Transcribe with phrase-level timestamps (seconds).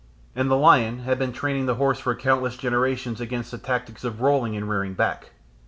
[0.35, 4.19] And the lion had been training the horse for countless generations against the tactics of
[4.19, 5.29] rolling and rearing back.